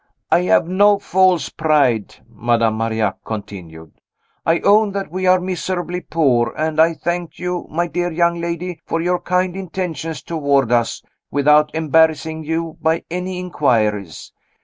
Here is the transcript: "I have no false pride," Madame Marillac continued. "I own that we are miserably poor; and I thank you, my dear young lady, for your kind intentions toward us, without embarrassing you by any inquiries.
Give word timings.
"I 0.31 0.39
have 0.45 0.67
no 0.67 0.97
false 0.97 1.49
pride," 1.49 2.15
Madame 2.27 2.75
Marillac 2.79 3.23
continued. 3.23 4.01
"I 4.47 4.57
own 4.61 4.93
that 4.93 5.11
we 5.11 5.27
are 5.27 5.39
miserably 5.39 6.01
poor; 6.01 6.55
and 6.57 6.79
I 6.79 6.95
thank 6.95 7.37
you, 7.37 7.67
my 7.69 7.85
dear 7.85 8.09
young 8.11 8.41
lady, 8.41 8.79
for 8.83 8.99
your 8.99 9.19
kind 9.19 9.55
intentions 9.55 10.23
toward 10.23 10.71
us, 10.71 11.03
without 11.29 11.69
embarrassing 11.75 12.43
you 12.45 12.77
by 12.81 13.03
any 13.11 13.37
inquiries. 13.37 14.33